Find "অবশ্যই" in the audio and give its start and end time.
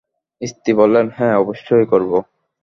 1.37-1.85